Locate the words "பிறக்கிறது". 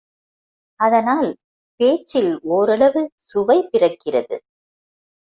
3.71-4.37